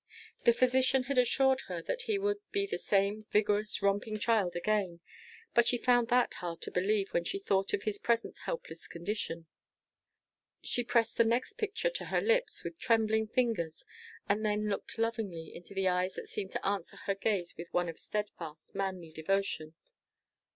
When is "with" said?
12.63-12.79, 17.55-17.71